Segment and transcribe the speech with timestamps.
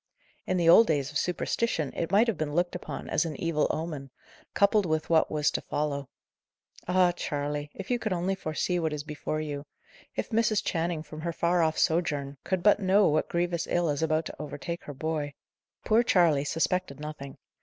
[0.47, 3.67] In the old days of superstition it might have been looked upon as an evil
[3.69, 4.09] omen,
[4.55, 6.09] coupled with what was to follow.
[6.87, 7.69] Ah, Charley!
[7.75, 9.63] if you could only foresee what is before you!
[10.15, 10.63] If Mrs.
[10.65, 14.41] Channing, from her far off sojourn, could but know what grievous ill is about to
[14.41, 15.35] overtake her boy!
[15.85, 17.37] Poor Charley suspected nothing.